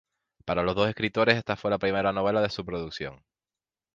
[0.45, 3.23] Para los dos escritores esta fue la primera novela de su producción.